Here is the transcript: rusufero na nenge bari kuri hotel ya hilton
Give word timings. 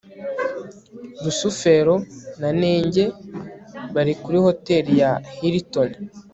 rusufero 1.23 1.95
na 2.41 2.49
nenge 2.59 3.03
bari 3.93 4.13
kuri 4.21 4.37
hotel 4.45 4.85
ya 5.01 5.11
hilton 5.37 5.89